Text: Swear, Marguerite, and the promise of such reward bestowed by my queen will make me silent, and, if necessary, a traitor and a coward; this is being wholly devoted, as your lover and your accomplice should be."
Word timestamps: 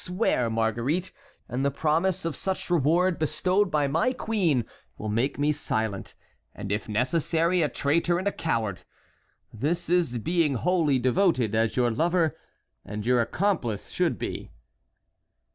Swear, 0.03 0.49
Marguerite, 0.49 1.11
and 1.47 1.63
the 1.63 1.69
promise 1.69 2.25
of 2.25 2.35
such 2.35 2.71
reward 2.71 3.19
bestowed 3.19 3.69
by 3.69 3.87
my 3.87 4.13
queen 4.13 4.65
will 4.97 5.09
make 5.09 5.37
me 5.37 5.51
silent, 5.51 6.15
and, 6.55 6.71
if 6.71 6.89
necessary, 6.89 7.61
a 7.61 7.69
traitor 7.69 8.17
and 8.17 8.27
a 8.27 8.31
coward; 8.31 8.81
this 9.53 9.91
is 9.91 10.17
being 10.17 10.55
wholly 10.55 10.97
devoted, 10.97 11.53
as 11.53 11.75
your 11.77 11.91
lover 11.91 12.35
and 12.83 13.05
your 13.05 13.21
accomplice 13.21 13.89
should 13.89 14.17
be." 14.17 14.49